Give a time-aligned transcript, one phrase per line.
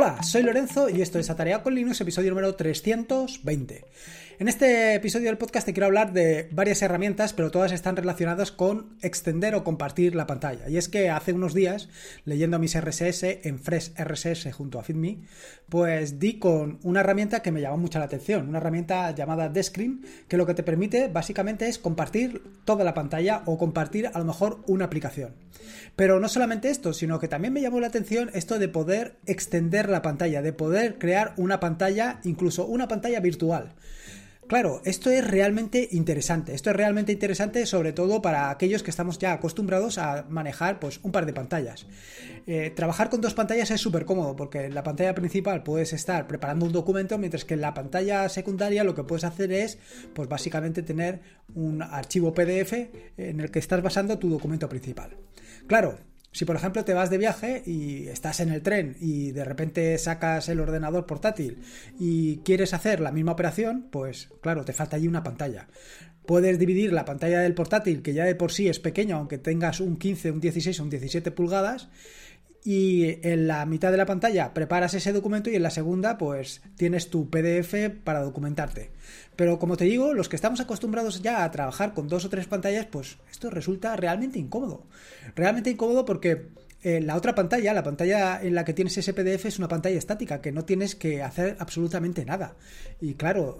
[0.00, 3.84] Hola, soy Lorenzo y esto es Atareado con Linux, episodio número 320.
[4.40, 8.52] En este episodio del podcast te quiero hablar de varias herramientas, pero todas están relacionadas
[8.52, 10.68] con extender o compartir la pantalla.
[10.68, 11.88] Y es que hace unos días,
[12.24, 15.22] leyendo mis RSS en Fresh RSS junto a FitMe,
[15.68, 20.04] pues di con una herramienta que me llamó mucho la atención, una herramienta llamada Descreen,
[20.28, 24.24] que lo que te permite básicamente es compartir toda la pantalla o compartir a lo
[24.24, 25.34] mejor una aplicación.
[25.96, 29.88] Pero no solamente esto, sino que también me llamó la atención esto de poder extender
[29.88, 33.74] la pantalla, de poder crear una pantalla, incluso una pantalla virtual.
[34.48, 36.54] Claro, esto es realmente interesante.
[36.54, 41.00] Esto es realmente interesante sobre todo para aquellos que estamos ya acostumbrados a manejar pues,
[41.02, 41.86] un par de pantallas.
[42.46, 46.26] Eh, trabajar con dos pantallas es súper cómodo porque en la pantalla principal puedes estar
[46.26, 49.76] preparando un documento mientras que en la pantalla secundaria lo que puedes hacer es
[50.14, 51.20] pues básicamente tener
[51.54, 52.72] un archivo PDF
[53.18, 55.10] en el que estás basando tu documento principal.
[55.66, 55.98] Claro,
[56.32, 59.96] si por ejemplo te vas de viaje y estás en el tren y de repente
[59.98, 61.58] sacas el ordenador portátil
[61.98, 65.68] y quieres hacer la misma operación, pues claro, te falta allí una pantalla.
[66.26, 69.80] Puedes dividir la pantalla del portátil, que ya de por sí es pequeño, aunque tengas
[69.80, 71.88] un 15, un 16 o un 17 pulgadas,
[72.64, 76.60] y en la mitad de la pantalla preparas ese documento y en la segunda pues
[76.76, 78.90] tienes tu PDF para documentarte.
[79.36, 82.46] Pero como te digo, los que estamos acostumbrados ya a trabajar con dos o tres
[82.46, 84.84] pantallas, pues esto resulta realmente incómodo.
[85.36, 86.48] Realmente incómodo porque
[86.82, 89.98] eh, la otra pantalla, la pantalla en la que tienes ese PDF es una pantalla
[89.98, 92.56] estática, que no tienes que hacer absolutamente nada.
[93.00, 93.58] Y claro,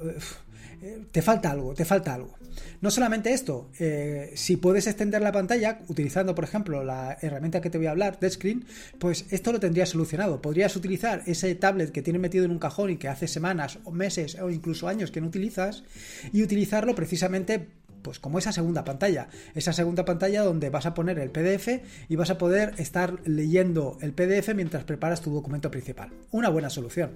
[1.11, 2.34] te falta algo, te falta algo.
[2.81, 7.71] No solamente esto, eh, si puedes extender la pantalla utilizando, por ejemplo, la herramienta que
[7.71, 8.65] te voy a hablar, Screen,
[8.99, 10.41] pues esto lo tendrías solucionado.
[10.41, 13.91] Podrías utilizar ese tablet que tienes metido en un cajón y que hace semanas o
[13.91, 15.84] meses o incluso años que no utilizas
[16.33, 17.69] y utilizarlo precisamente
[18.03, 22.17] pues como esa segunda pantalla, esa segunda pantalla donde vas a poner el PDF y
[22.17, 26.11] vas a poder estar leyendo el PDF mientras preparas tu documento principal.
[26.31, 27.11] Una buena solución.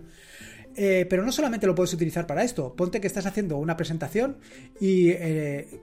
[0.76, 2.74] Eh, pero no solamente lo puedes utilizar para esto.
[2.74, 4.38] Ponte que estás haciendo una presentación
[4.80, 5.80] y eh,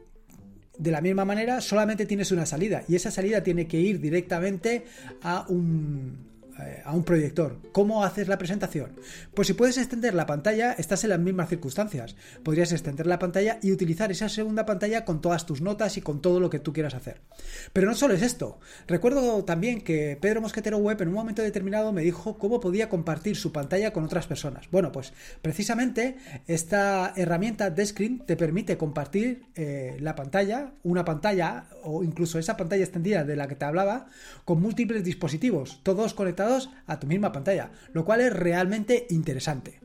[0.77, 4.85] de la misma manera solamente tienes una salida y esa salida tiene que ir directamente
[5.21, 6.29] a un,
[6.61, 7.57] eh, a un proyector.
[7.71, 8.91] ¿Cómo haces la presentación?
[9.33, 12.15] Pues si puedes extender la pantalla, estás en las mismas circunstancias.
[12.43, 16.21] Podrías extender la pantalla y utilizar esa segunda pantalla con todas tus notas y con
[16.21, 17.21] todo lo que tú quieras hacer.
[17.73, 18.59] Pero no solo es esto.
[18.87, 23.35] Recuerdo también que Pedro Mosquetero Web en un momento determinado me dijo cómo podía compartir
[23.35, 24.69] su pantalla con otras personas.
[24.71, 31.65] Bueno, pues precisamente esta herramienta de screen te permite compartir eh, la pantalla, una pantalla
[31.83, 34.07] o incluso esa pantalla extendida de la que te hablaba,
[34.45, 36.48] con múltiples dispositivos, todos conectados
[36.85, 39.79] a tu misma pantalla, lo cual es realmente interesante.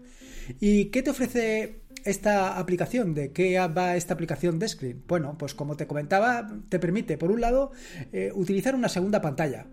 [0.60, 3.14] ¿Y qué te ofrece esta aplicación?
[3.14, 5.02] ¿De qué va esta aplicación de Screen?
[5.06, 7.72] Bueno, pues como te comentaba, te permite, por un lado,
[8.12, 9.66] eh, utilizar una segunda pantalla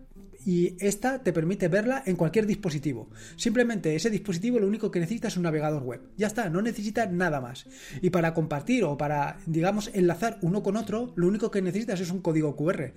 [0.45, 3.09] y esta te permite verla en cualquier dispositivo.
[3.35, 6.01] Simplemente ese dispositivo lo único que necesita es un navegador web.
[6.17, 7.67] Ya está, no necesita nada más.
[8.01, 12.11] Y para compartir o para, digamos, enlazar uno con otro, lo único que necesitas es
[12.11, 12.93] un código QR.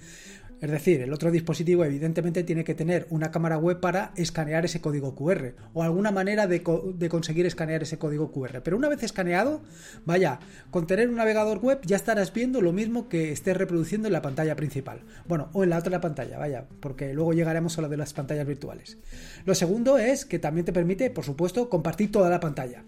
[0.65, 4.81] Es decir, el otro dispositivo evidentemente tiene que tener una cámara web para escanear ese
[4.81, 8.63] código QR o alguna manera de, conseguir escanear ese código QR.
[8.63, 9.61] Pero una vez escaneado,
[10.07, 14.15] vaya, con tener un navegador web ya estarás viendo lo mismo que estés reproduciendo en
[14.15, 15.03] la pantalla principal.
[15.29, 18.47] Bueno, o en la otra pantalla, vaya, porque luego llegaremos a lo de las pantallas
[18.47, 18.97] virtuales.
[19.45, 22.85] Lo segundo es que también te permite, por supuesto, compartir toda la pantalla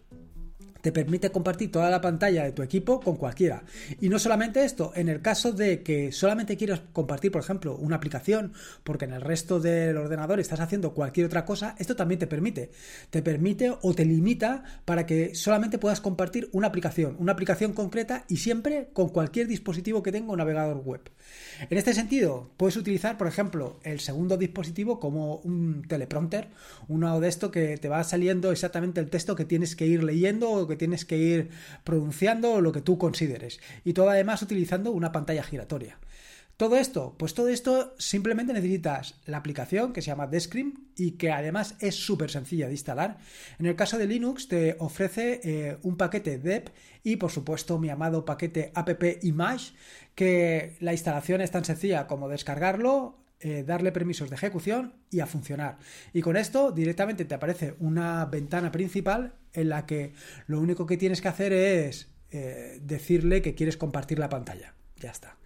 [0.87, 3.65] te permite compartir toda la pantalla de tu equipo con cualquiera.
[4.01, 7.97] Y no solamente esto, en el caso de que solamente quieras compartir, por ejemplo, una
[7.97, 8.53] aplicación,
[8.85, 12.71] porque en el resto del ordenador estás haciendo cualquier otra cosa, esto también te permite.
[13.11, 18.25] Te permite o te limita para que solamente puedas compartir una aplicación, una aplicación concreta
[18.29, 21.01] y siempre con cualquier dispositivo que tenga un navegador web.
[21.69, 26.49] En este sentido, puedes utilizar, por ejemplo, el segundo dispositivo como un teleprompter,
[26.87, 30.53] uno de esto que te va saliendo exactamente el texto que tienes que ir leyendo
[30.53, 31.51] o que tienes que ir
[31.85, 33.61] pronunciando lo que tú consideres.
[33.85, 35.99] Y todo además utilizando una pantalla giratoria.
[36.57, 41.31] Todo esto, pues todo esto simplemente necesitas la aplicación que se llama Descrim y que
[41.31, 43.19] además es súper sencilla de instalar.
[43.59, 46.71] En el caso de Linux te ofrece eh, un paquete dep
[47.05, 49.75] y por supuesto mi amado paquete app-image
[50.15, 55.27] que la instalación es tan sencilla como descargarlo, eh, darle permisos de ejecución y a
[55.27, 55.79] funcionar.
[56.13, 60.13] Y con esto directamente te aparece una ventana principal en la que
[60.47, 64.75] lo único que tienes que hacer es eh, decirle que quieres compartir la pantalla.
[64.97, 65.37] Ya está.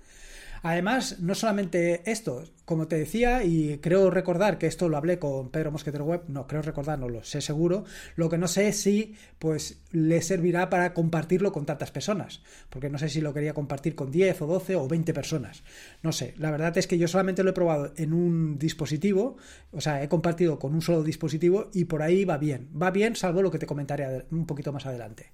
[0.63, 5.51] Además, no solamente esto, como te decía, y creo recordar que esto lo hablé con
[5.51, 7.85] Pedro Mosquetero Web, no, creo recordar, no lo sé seguro,
[8.15, 12.91] lo que no sé es si pues le servirá para compartirlo con tantas personas, porque
[12.91, 15.63] no sé si lo quería compartir con 10 o 12 o 20 personas,
[16.03, 19.37] no sé, la verdad es que yo solamente lo he probado en un dispositivo,
[19.73, 23.17] o sea, he compartido con un solo dispositivo y por ahí va bien, va bien
[23.17, 25.31] salvo lo que te comentaré un poquito más adelante.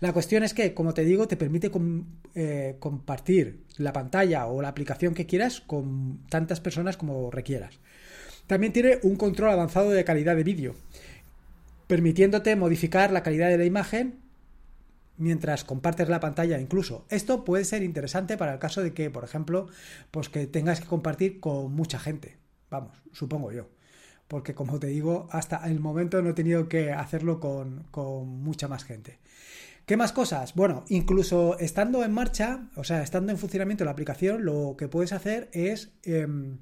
[0.00, 1.70] La cuestión es que, como te digo, te permite
[2.34, 7.78] eh, compartir la pantalla o la aplicación que quieras con tantas personas como requieras.
[8.46, 10.74] También tiene un control avanzado de calidad de vídeo,
[11.86, 14.18] permitiéndote modificar la calidad de la imagen
[15.16, 17.04] mientras compartes la pantalla incluso.
[17.10, 19.68] Esto puede ser interesante para el caso de que, por ejemplo,
[20.10, 22.38] pues que tengas que compartir con mucha gente.
[22.70, 23.68] Vamos, supongo yo.
[24.26, 28.66] Porque como te digo, hasta el momento no he tenido que hacerlo con, con mucha
[28.66, 29.18] más gente.
[29.86, 30.54] ¿Qué más cosas?
[30.54, 35.12] Bueno, incluso estando en marcha, o sea, estando en funcionamiento la aplicación, lo que puedes
[35.12, 36.58] hacer es, em,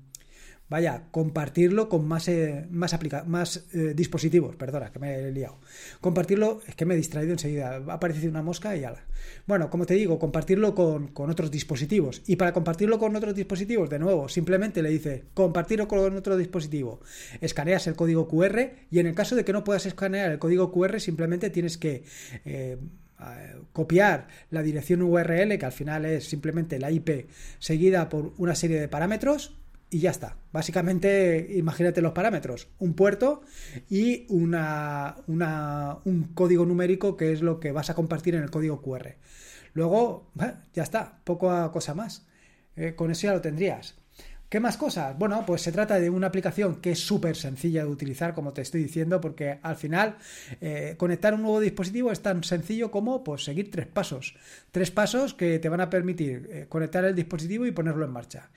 [0.70, 4.56] vaya, compartirlo con más, eh, más, más eh, dispositivos.
[4.56, 5.58] Perdona, que me he liado.
[6.00, 7.82] Compartirlo, es que me he distraído enseguida.
[7.86, 9.04] Ha aparecido una mosca y ala.
[9.46, 12.22] Bueno, como te digo, compartirlo con, con otros dispositivos.
[12.26, 17.00] Y para compartirlo con otros dispositivos, de nuevo, simplemente le dice compartirlo con otro dispositivo.
[17.40, 20.72] Escaneas el código QR y en el caso de que no puedas escanear el código
[20.72, 22.04] QR, simplemente tienes que
[22.44, 22.78] eh,
[23.72, 27.28] copiar la dirección URL, que al final es simplemente la IP
[27.58, 29.58] seguida por una serie de parámetros,
[29.90, 30.36] y ya está.
[30.52, 33.42] Básicamente, imagínate los parámetros: un puerto
[33.88, 38.82] y una, un código numérico que es lo que vas a compartir en el código
[38.82, 39.16] QR.
[39.72, 40.30] Luego,
[40.74, 42.26] ya está, poco cosa más.
[42.76, 43.96] Eh, con eso ya lo tendrías.
[44.48, 45.18] ¿Qué más cosas?
[45.18, 48.62] Bueno, pues se trata de una aplicación que es súper sencilla de utilizar, como te
[48.62, 50.16] estoy diciendo, porque al final
[50.62, 54.36] eh, conectar un nuevo dispositivo es tan sencillo como pues, seguir tres pasos.
[54.70, 58.48] Tres pasos que te van a permitir eh, conectar el dispositivo y ponerlo en marcha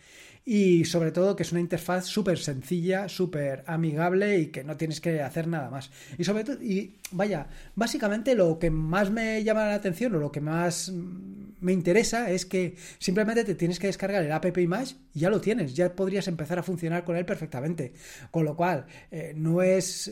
[0.46, 5.00] y sobre todo que es una interfaz súper sencilla, súper amigable y que no tienes
[5.00, 5.92] que hacer nada más.
[6.18, 10.32] Y sobre todo, y vaya, básicamente lo que más me llama la atención o lo
[10.32, 15.20] que más me interesa es que simplemente te tienes que descargar el app Image y
[15.20, 17.94] ya lo tienes, ya podrías empezar a funcionar con él perfectamente.
[18.32, 20.12] Con lo cual, eh, no es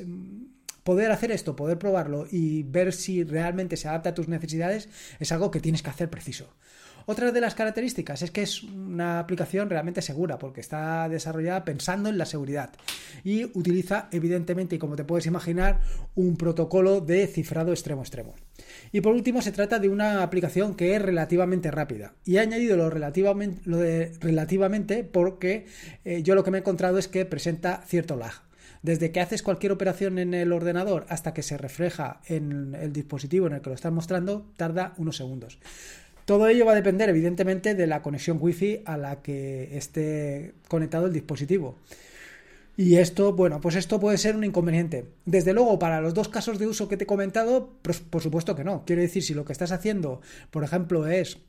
[0.84, 4.90] poder hacer esto, poder probarlo y ver si realmente se adapta a tus necesidades
[5.20, 6.54] es algo que tienes que hacer preciso.
[7.12, 12.08] Otra de las características es que es una aplicación realmente segura porque está desarrollada pensando
[12.08, 12.70] en la seguridad
[13.24, 15.80] y utiliza evidentemente y como te puedes imaginar
[16.14, 18.36] un protocolo de cifrado extremo extremo.
[18.92, 22.78] Y por último se trata de una aplicación que es relativamente rápida y he añadido
[22.78, 25.66] lo relativamente, porque
[26.06, 28.34] eh, yo lo que me he encontrado es que presenta cierto lag.
[28.84, 33.48] Desde que haces cualquier operación en el ordenador hasta que se refleja en el dispositivo
[33.48, 35.58] en el que lo estás mostrando, tarda unos segundos.
[36.30, 41.08] Todo ello va a depender, evidentemente, de la conexión Wi-Fi a la que esté conectado
[41.08, 41.76] el dispositivo.
[42.78, 45.06] Y esto, bueno, pues esto puede ser un inconveniente.
[45.26, 48.56] Desde luego, para los dos casos de uso que te he comentado, pues por supuesto
[48.56, 48.84] que no.
[48.86, 50.22] Quiero decir, si lo que estás haciendo,
[50.52, 51.40] por ejemplo, es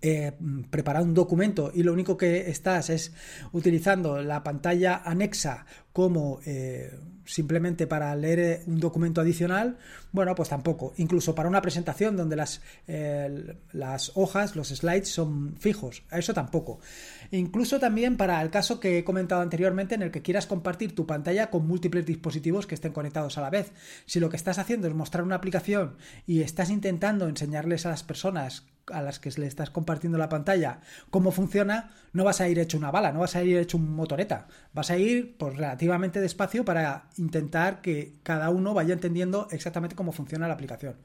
[0.00, 0.32] eh,
[0.70, 3.12] preparar un documento y lo único que estás es
[3.52, 6.92] utilizando la pantalla anexa como eh,
[7.28, 9.76] simplemente para leer eh, un documento adicional,
[10.12, 10.94] bueno, pues tampoco.
[10.96, 16.80] Incluso para una presentación donde las, eh, las hojas, los slides son fijos, eso tampoco.
[17.30, 21.06] Incluso también para el caso que he comentado anteriormente en el que quieras compartir tu
[21.06, 23.72] pantalla con múltiples dispositivos que estén conectados a la vez.
[24.06, 25.96] Si lo que estás haciendo es mostrar una aplicación
[26.26, 30.80] y estás intentando enseñarles a las personas a las que le estás compartiendo la pantalla
[31.10, 33.94] cómo funciona, no vas a ir hecho una bala, no vas a ir hecho un
[33.94, 39.96] motoreta, vas a ir pues relativamente despacio para intentar que cada uno vaya entendiendo exactamente
[39.96, 40.96] cómo funciona la aplicación.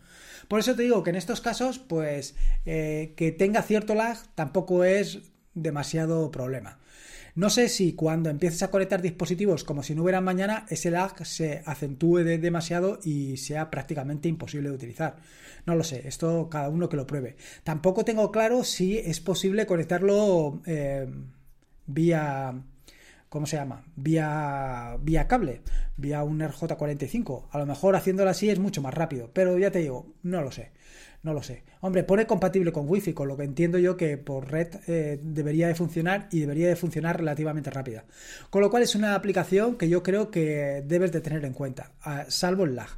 [0.48, 4.84] Por eso te digo que en estos casos, pues eh, que tenga cierto lag tampoco
[4.84, 6.80] es demasiado problema.
[7.36, 11.26] No sé si cuando empieces a conectar dispositivos como si no hubiera mañana, ese lag
[11.26, 15.18] se acentúe demasiado y sea prácticamente imposible de utilizar.
[15.66, 17.36] No lo sé, esto cada uno que lo pruebe.
[17.64, 21.08] Tampoco tengo claro si es posible conectarlo eh,
[21.88, 22.54] vía
[23.34, 23.84] ¿cómo se llama?
[23.96, 25.64] Vía, vía cable,
[25.98, 27.48] vía un RJ45.
[27.50, 30.52] A lo mejor haciéndolo así es mucho más rápido, pero ya te digo, no lo
[30.52, 30.72] sé.
[31.24, 31.64] No lo sé.
[31.80, 35.70] Hombre, pone compatible con Wi-Fi, con lo que entiendo yo que por red eh, debería
[35.70, 38.04] de funcionar y debería de funcionar relativamente rápida.
[38.50, 41.94] Con lo cual es una aplicación que yo creo que debes de tener en cuenta,
[42.28, 42.90] salvo el lag.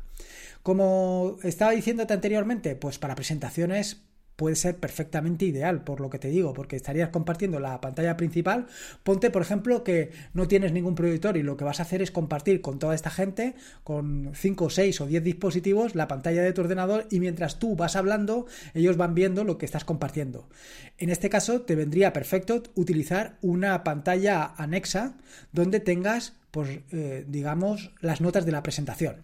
[0.63, 4.01] Como estaba diciéndote anteriormente, pues para presentaciones
[4.35, 8.67] puede ser perfectamente ideal, por lo que te digo, porque estarías compartiendo la pantalla principal.
[9.03, 12.11] Ponte, por ejemplo, que no tienes ningún proyector y lo que vas a hacer es
[12.11, 16.61] compartir con toda esta gente, con 5, 6 o 10 dispositivos, la pantalla de tu
[16.61, 20.47] ordenador y mientras tú vas hablando, ellos van viendo lo que estás compartiendo.
[20.97, 25.15] En este caso, te vendría perfecto utilizar una pantalla anexa
[25.51, 29.23] donde tengas, pues, eh, digamos, las notas de la presentación.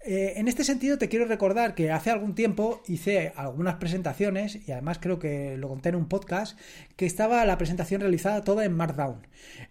[0.00, 4.70] Eh, en este sentido te quiero recordar que hace algún tiempo hice algunas presentaciones y
[4.70, 6.56] además creo que lo conté en un podcast
[6.96, 9.26] que estaba la presentación realizada toda en Markdown.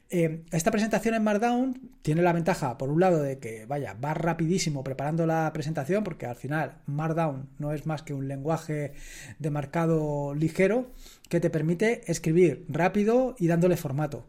[0.09, 4.13] Eh, esta presentación en Markdown tiene la ventaja por un lado de que vaya, va
[4.13, 8.93] rapidísimo preparando la presentación porque al final Markdown no es más que un lenguaje
[9.39, 10.91] de marcado ligero
[11.29, 14.27] que te permite escribir rápido y dándole formato.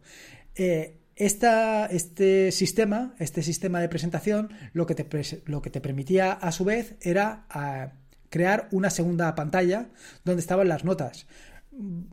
[0.55, 5.05] Eh, este sistema, este sistema de presentación, lo que te,
[5.45, 7.91] lo que te permitía a su vez era ah,
[8.29, 9.89] crear una segunda pantalla
[10.23, 11.27] donde estaban las notas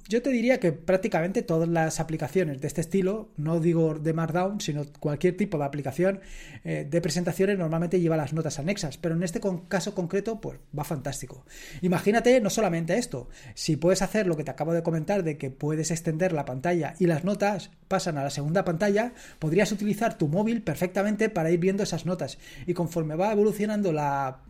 [0.08, 4.60] yo te diría que prácticamente todas las aplicaciones de este estilo, no digo de Markdown,
[4.60, 6.20] sino cualquier tipo de aplicación
[6.62, 10.84] eh, de presentaciones normalmente lleva las notas anexas, pero en este caso concreto pues va
[10.84, 11.44] fantástico.
[11.82, 15.50] Imagínate no solamente esto, si puedes hacer lo que te acabo de comentar de que
[15.50, 20.28] puedes extender la pantalla y las notas pasan a la segunda pantalla, podrías utilizar tu
[20.28, 24.42] móvil perfectamente para ir viendo esas notas y conforme va evolucionando la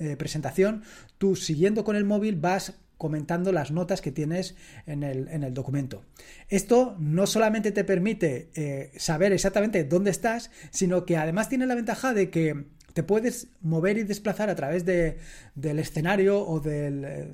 [0.00, 0.82] eh, presentación,
[1.18, 4.54] tú siguiendo con el móvil vas comentando las notas que tienes
[4.86, 6.04] en el, documento.
[6.48, 11.74] Esto no solamente te permite eh, saber exactamente dónde estás, sino que además tiene la
[11.74, 17.30] ventaja de que te puedes mover y desplazar a través del escenario o de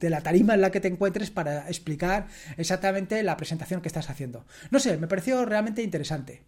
[0.00, 4.44] la tarima en la que te encuentres para explicar exactamente la presentación que estás haciendo.
[4.70, 6.42] No sé, me pareció realmente interesante.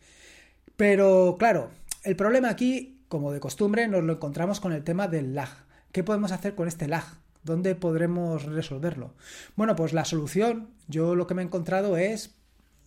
[0.77, 1.71] Pero claro,
[2.03, 5.49] el problema aquí, como de costumbre, nos lo encontramos con el tema del lag.
[5.93, 7.05] ¿Qué podemos hacer con este lag?
[7.47, 9.15] ¿Dónde podremos resolverlo?
[9.55, 12.35] Bueno, pues la solución, yo lo que me he encontrado es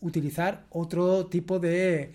[0.01, 2.11] utilizar otro tipo de,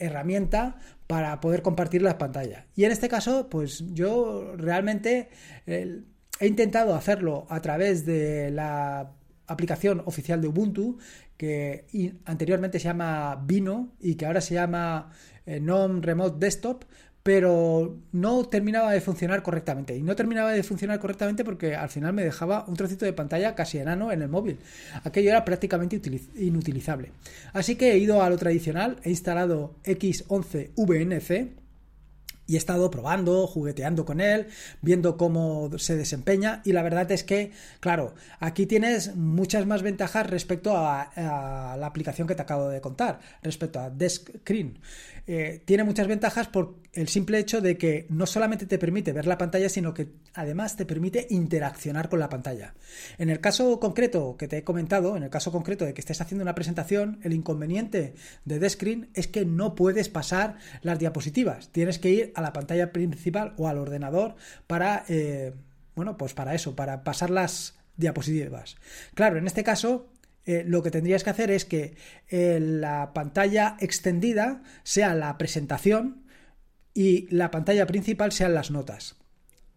[0.00, 2.64] herramienta para poder compartir las pantallas.
[2.74, 5.28] Y en este caso, pues yo realmente
[5.66, 9.12] he intentado hacerlo a través de la
[9.46, 10.98] aplicación oficial de Ubuntu,
[11.36, 11.86] que
[12.24, 15.12] anteriormente se llama Vino y que ahora se llama
[15.46, 16.84] eh, Non Remote Desktop,
[17.24, 19.96] pero no terminaba de funcionar correctamente.
[19.96, 23.54] Y no terminaba de funcionar correctamente porque al final me dejaba un trocito de pantalla
[23.54, 24.58] casi enano en el móvil.
[25.04, 25.98] Aquello era prácticamente
[26.36, 27.12] inutilizable.
[27.54, 31.63] Así que he ido a lo tradicional, he instalado X11VNC
[32.46, 34.48] y he estado probando, jugueteando con él,
[34.82, 40.28] viendo cómo se desempeña y la verdad es que, claro, aquí tienes muchas más ventajas
[40.28, 44.78] respecto a, la aplicación que te acabo de contar, respecto a Desk Screen.
[45.26, 49.26] Eh, tiene muchas ventajas por el simple hecho de que no solamente te permite ver
[49.26, 52.74] la pantalla, sino que además te permite interaccionar con la pantalla.
[53.18, 56.20] En el caso concreto que te he comentado, en el caso concreto de que estés
[56.20, 61.68] haciendo una presentación, el inconveniente de Desk Screen es que no puedes pasar las diapositivas,
[61.70, 64.36] tienes que ir a la pantalla principal o al ordenador
[64.66, 65.54] para, eh,
[65.94, 68.76] bueno, pues para eso, para pasar las diapositivas.
[69.14, 70.08] Claro, en este caso
[70.46, 71.96] eh, lo que tendrías que hacer es que
[72.28, 76.24] eh, la pantalla extendida sea la presentación
[76.92, 79.16] y la pantalla principal sean las notas.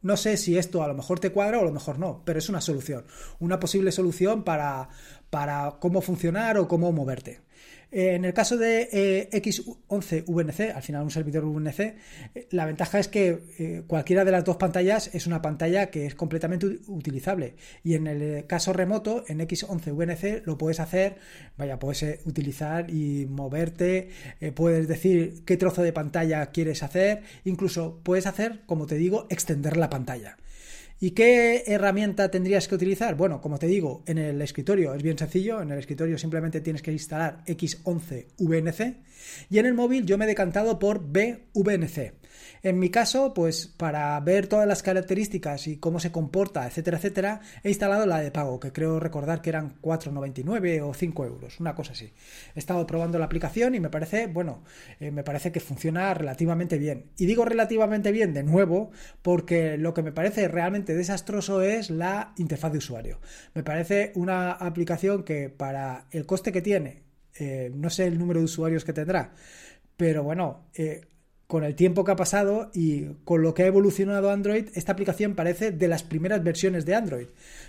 [0.01, 2.39] No sé si esto a lo mejor te cuadra o a lo mejor no, pero
[2.39, 3.05] es una solución,
[3.39, 4.89] una posible solución para,
[5.29, 7.41] para cómo funcionar o cómo moverte.
[7.91, 12.99] Eh, en el caso de eh, X11VNC, al final un servidor VNC, eh, la ventaja
[12.99, 17.55] es que cualquiera de las dos pantallas es una pantalla que es completamente utilizable.
[17.83, 21.17] Y en el caso remoto, en X11VNC, lo puedes hacer,
[21.57, 24.09] vaya, puedes utilizar y moverte,
[24.55, 29.77] puedes decir qué trozo de pantalla quieres hacer, incluso puedes hacer, como te digo, extender
[29.77, 30.37] la pantalla.
[30.99, 33.15] ¿Y qué herramienta tendrías que utilizar?
[33.15, 35.61] Bueno, como te digo, en el escritorio es bien sencillo.
[35.61, 38.97] En el escritorio simplemente tienes que instalar X11VNC.
[39.51, 42.13] Y en el móvil yo me he decantado por BVNC.
[42.63, 47.41] En mi caso, pues para ver todas las características y cómo se comporta, etcétera, etcétera,
[47.63, 51.75] he instalado la de pago, que creo recordar que eran 4,99 o 5 euros, una
[51.75, 52.11] cosa así.
[52.55, 54.63] He estado probando la aplicación y me parece, bueno,
[54.99, 57.11] eh, me parece que funciona relativamente bien.
[57.17, 58.91] Y digo relativamente bien de nuevo,
[59.21, 63.19] porque lo que me parece realmente desastroso es la interfaz de usuario.
[63.53, 67.03] Me parece una aplicación que para el coste que tiene,
[67.39, 69.33] eh, no sé el número de usuarios que tendrá,
[69.95, 71.01] pero bueno, eh,
[71.47, 75.33] con el tiempo que ha pasado y con lo que ha evolucionado Android, esta aplicación
[75.33, 77.27] parece de las primeras versiones de Android.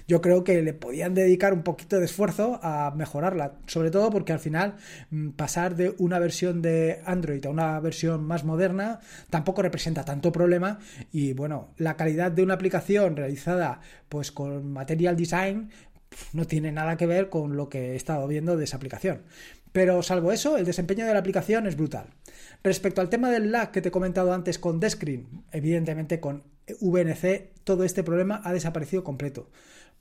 [0.09, 4.33] Yo creo que le podían dedicar un poquito de esfuerzo a mejorarla, sobre todo porque
[4.33, 4.75] al final
[5.11, 8.99] mm, pasar de una versión de Android a una versión más moderna
[9.31, 10.81] tampoco representa tanto problema
[11.13, 15.71] y bueno, la calidad de una aplicación realizada pues con Material Design
[16.33, 19.23] no tiene nada que ver con lo que he estado viendo de esa aplicación.
[19.73, 22.07] Pero salvo eso, el desempeño de la aplicación es brutal.
[22.63, 26.45] Respecto al tema del lag que te he comentado antes con Descreen, evidentemente con
[26.81, 29.51] VNC todo este problema ha desaparecido completo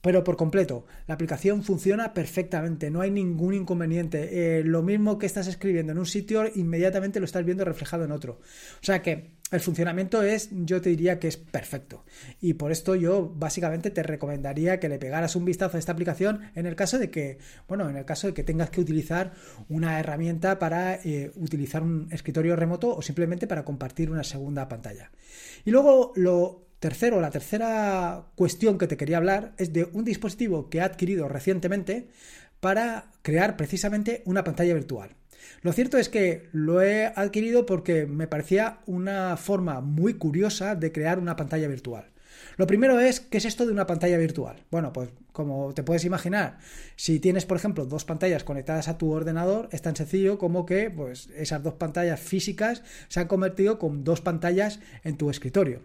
[0.02, 0.86] pero por completo.
[1.08, 4.60] La aplicación funciona perfectamente, no hay ningún inconveniente.
[4.60, 8.12] Eh, lo mismo que estás escribiendo en un sitio, inmediatamente lo estás viendo reflejado en
[8.12, 8.40] otro.
[8.82, 12.04] O sea que el funcionamiento es, yo te diría que es perfecto.
[12.42, 16.42] Y por esto yo básicamente te recomendaría que le pegaras un vistazo a esta aplicación
[16.56, 17.38] en el caso de que,
[17.68, 19.34] bueno, en el caso de que tengas que utilizar
[19.70, 25.12] una herramienta para eh, utilizar un escritorio remoto o simplemente para compartir una segunda pantalla.
[25.64, 30.70] Y luego lo Tercero, la tercera cuestión que te quería hablar es de un dispositivo
[30.70, 32.10] que he adquirido recientemente
[32.60, 35.17] para crear precisamente una pantalla virtual.
[35.62, 40.92] Lo cierto es que lo he adquirido porque me parecía una forma muy curiosa de
[40.92, 42.12] crear una pantalla virtual.
[42.58, 44.64] Lo primero es, ¿qué es esto de una pantalla virtual?
[44.72, 46.58] Bueno, pues como te puedes imaginar,
[46.96, 50.90] si tienes, por ejemplo, dos pantallas conectadas a tu ordenador, es tan sencillo como que
[50.90, 55.82] pues, esas dos pantallas físicas se han convertido con dos pantallas en tu escritorio.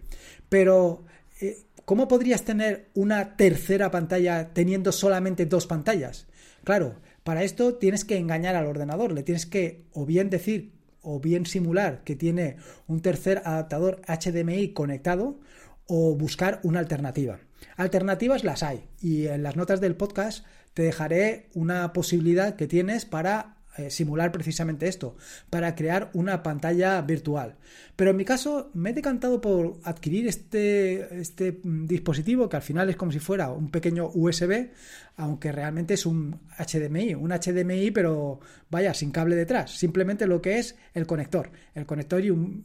[0.48, 1.04] Pero,
[1.40, 6.26] eh, ¿cómo podrías tener una tercera pantalla teniendo solamente dos pantallas?
[6.64, 11.20] Claro, para esto tienes que engañar al ordenador, le tienes que o bien decir o
[11.20, 15.40] bien simular que tiene un tercer adaptador HDMI conectado
[15.86, 17.40] o buscar una alternativa.
[17.76, 23.04] Alternativas las hay y en las notas del podcast te dejaré una posibilidad que tienes
[23.04, 25.16] para eh, simular precisamente esto,
[25.48, 27.56] para crear una pantalla virtual.
[27.96, 32.62] Pero en mi caso me he decantado por adquirir este, este mm, dispositivo que al
[32.62, 34.68] final es como si fuera un pequeño USB,
[35.16, 40.58] aunque realmente es un HDMI, un HDMI pero vaya, sin cable detrás, simplemente lo que
[40.58, 42.64] es el conector, el conector y un,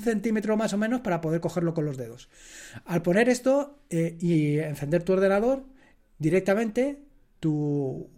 [0.00, 2.28] centímetro más o menos para poder cogerlo con los dedos.
[2.84, 5.64] Al poner esto eh, y encender tu ordenador,
[6.18, 7.02] directamente
[7.40, 8.08] tu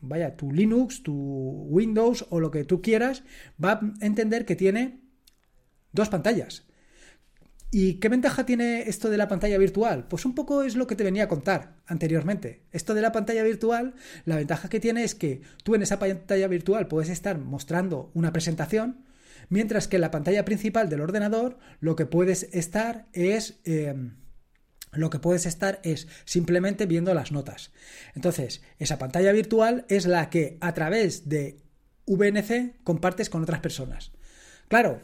[0.00, 3.22] vaya, tu Linux, tu Windows o lo que tú quieras,
[3.62, 5.00] va a entender que tiene
[5.92, 6.66] dos pantallas.
[7.72, 10.08] ¿Y qué ventaja tiene esto de la pantalla virtual?
[10.08, 12.64] Pues un poco es lo que te venía a contar anteriormente.
[12.72, 16.48] Esto de la pantalla virtual, la ventaja que tiene es que tú en esa pantalla
[16.48, 19.04] virtual puedes estar mostrando una presentación,
[19.50, 23.60] mientras que en la pantalla principal del ordenador lo que puedes estar es...
[23.64, 23.94] Eh,
[24.92, 27.72] lo que puedes estar es simplemente viendo las notas.
[28.14, 31.60] Entonces, esa pantalla virtual es la que a través de
[32.06, 34.12] VNC compartes con otras personas.
[34.68, 35.00] Claro,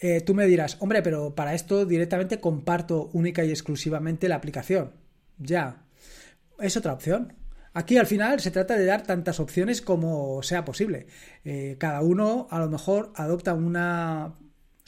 [0.00, 4.92] eh, tú me dirás, hombre, pero para esto directamente comparto única y exclusivamente la aplicación.
[5.38, 5.84] Ya,
[6.58, 7.34] es otra opción.
[7.74, 11.06] Aquí al final se trata de dar tantas opciones como sea posible.
[11.44, 14.34] Eh, cada uno a lo mejor adopta una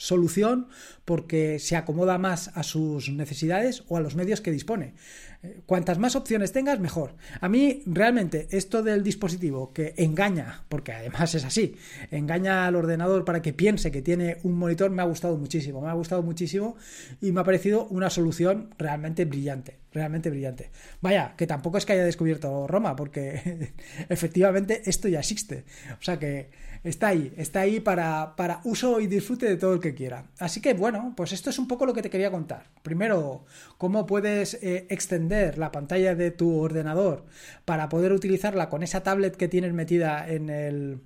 [0.05, 0.67] solución
[1.03, 4.93] porque se acomoda más a sus necesidades o a los medios que dispone.
[5.41, 7.15] Eh, cuantas más opciones tengas, mejor.
[7.41, 11.75] A mí realmente esto del dispositivo que engaña, porque además es así,
[12.11, 15.89] engaña al ordenador para que piense que tiene un monitor, me ha gustado muchísimo, me
[15.89, 16.75] ha gustado muchísimo
[17.19, 20.69] y me ha parecido una solución realmente brillante, realmente brillante.
[21.01, 23.73] Vaya, que tampoco es que haya descubierto Roma, porque
[24.09, 25.65] efectivamente esto ya existe.
[25.99, 26.49] O sea que
[26.89, 30.27] está ahí, está ahí para, para, uso y disfrute de todo el que quiera.
[30.39, 32.67] Así que bueno, pues esto es un poco lo que te quería contar.
[32.83, 33.45] Primero,
[33.77, 37.25] cómo puedes eh, extender la pantalla de tu ordenador
[37.65, 41.01] para poder utilizarla con esa tablet que tienes metida en el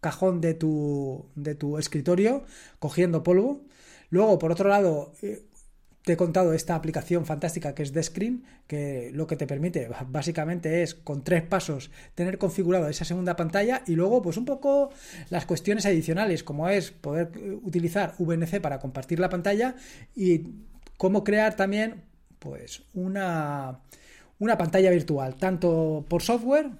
[0.00, 2.44] cajón de tu, de tu escritorio,
[2.78, 3.62] cogiendo polvo.
[4.10, 5.42] Luego, por otro lado, eh,
[6.04, 10.82] te he contado esta aplicación fantástica que es Descreen, que lo que te permite básicamente
[10.82, 14.90] es con tres pasos tener configurado esa segunda pantalla y luego pues un poco
[15.30, 17.30] las cuestiones adicionales como es poder
[17.62, 19.76] utilizar VNC para compartir la pantalla
[20.16, 20.42] y
[20.96, 22.02] cómo crear también
[22.40, 23.80] pues una,
[24.40, 26.70] una pantalla virtual, tanto por software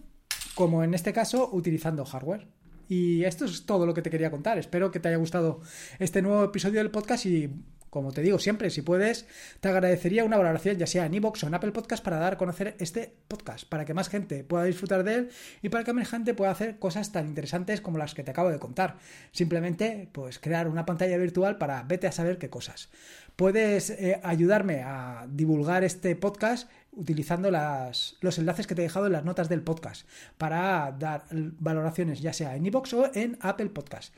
[0.57, 2.49] como en este caso utilizando hardware.
[2.89, 4.59] Y esto es todo lo que te quería contar.
[4.59, 5.61] Espero que te haya gustado
[5.99, 7.49] este nuevo episodio del podcast y
[7.93, 9.27] como te digo siempre, si puedes,
[9.61, 12.39] te agradecería una valoración ya sea en iVoox o en Apple Podcast para dar a
[12.39, 16.09] conocer este podcast, para que más gente pueda disfrutar de él y para que más
[16.09, 18.97] gente pueda hacer cosas tan interesantes como las que te acabo de contar.
[19.31, 22.89] Simplemente, pues crear una pantalla virtual para vete a saber qué cosas.
[23.37, 29.05] Puedes eh, ayudarme a divulgar este podcast utilizando las, los enlaces que te he dejado
[29.05, 33.69] en las notas del podcast para dar valoraciones ya sea en iVoox o en Apple
[33.69, 34.15] Podcast.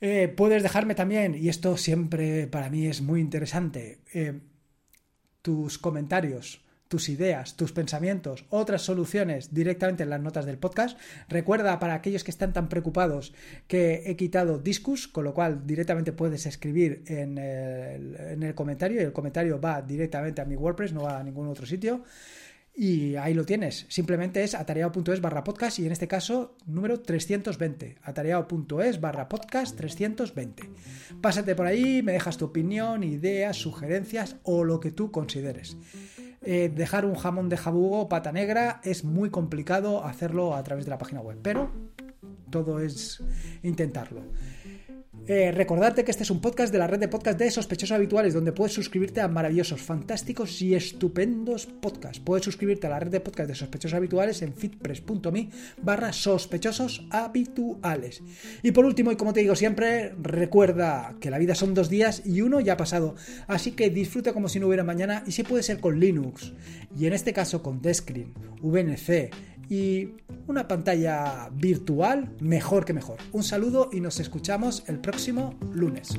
[0.00, 4.40] Eh, puedes dejarme también, y esto siempre para mí es muy interesante, eh,
[5.42, 10.98] tus comentarios tus ideas, tus pensamientos, otras soluciones directamente en las notas del podcast.
[11.28, 13.34] Recuerda para aquellos que están tan preocupados
[13.66, 19.12] que he quitado Discus, con lo cual directamente puedes escribir en el, comentario y el
[19.12, 22.02] comentario va directamente a mi WordPress, no va a ningún otro sitio.
[22.80, 23.86] Y ahí lo tienes.
[23.88, 27.96] Simplemente es atareado.es barra podcast y en este caso número 320.
[28.04, 30.70] Atareado.es barra podcast 320.
[31.20, 35.76] Pásate por ahí, me dejas tu opinión, ideas, sugerencias o lo que tú consideres.
[36.42, 40.90] Eh, dejar un jamón de jabugo pata negra es muy complicado hacerlo a través de
[40.90, 41.72] la página web, pero
[42.48, 43.24] todo es
[43.64, 44.22] intentarlo.
[45.30, 48.32] Eh, recordarte que este es un podcast de la red de podcast de sospechosos habituales,
[48.32, 52.18] donde puedes suscribirte a maravillosos, fantásticos y estupendos podcasts.
[52.18, 55.50] Puedes suscribirte a la red de podcast de sospechosos habituales en fitpress.me
[55.82, 58.22] barra sospechosos habituales.
[58.62, 62.22] Y por último, y como te digo siempre, recuerda que la vida son dos días
[62.24, 63.14] y uno ya ha pasado.
[63.48, 66.54] Así que disfruta como si no hubiera mañana y si puede ser con Linux.
[66.98, 69.30] Y en este caso con Descreen, VNC,
[69.68, 70.14] y
[70.46, 73.18] una pantalla virtual mejor que mejor.
[73.32, 76.18] Un saludo y nos escuchamos el próximo lunes.